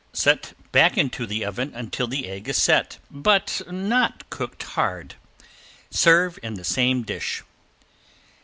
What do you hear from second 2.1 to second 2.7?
egg is